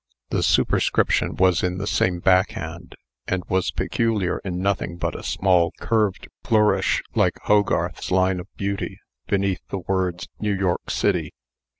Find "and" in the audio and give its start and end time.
3.27-3.43